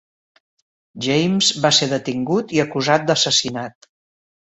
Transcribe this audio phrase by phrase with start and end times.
[1.07, 3.91] James va ser detingut i acusat d'assassinat.